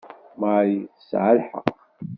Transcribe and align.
Marie 0.39 0.79
tesɛa 0.97 1.31
lḥeqq. 1.39 1.67